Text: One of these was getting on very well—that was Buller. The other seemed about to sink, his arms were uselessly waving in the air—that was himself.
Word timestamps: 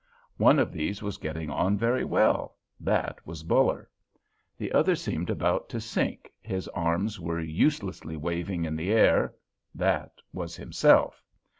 One 0.37 0.57
of 0.57 0.71
these 0.71 1.03
was 1.03 1.19
getting 1.19 1.51
on 1.51 1.77
very 1.77 2.03
well—that 2.03 3.19
was 3.23 3.43
Buller. 3.43 3.87
The 4.57 4.71
other 4.71 4.95
seemed 4.95 5.29
about 5.29 5.69
to 5.69 5.79
sink, 5.79 6.33
his 6.41 6.67
arms 6.69 7.19
were 7.19 7.39
uselessly 7.39 8.17
waving 8.17 8.65
in 8.65 8.75
the 8.75 8.91
air—that 8.93 10.13
was 10.33 10.55
himself. 10.55 11.21